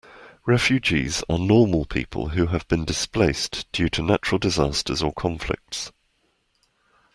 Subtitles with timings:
[0.47, 5.91] Refugees are normal people who have been displaced due to natural disaster or conflicts